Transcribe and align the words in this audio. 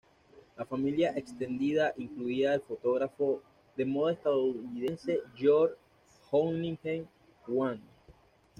La 0.57 0.65
familia 0.65 1.13
extendida 1.15 1.93
incluía 1.95 2.55
el 2.55 2.61
fotógrafo 2.61 3.43
de 3.77 3.85
moda 3.85 4.13
estadounidense 4.13 5.19
George 5.35 5.75
Hoyningen-Huene. 6.31 7.83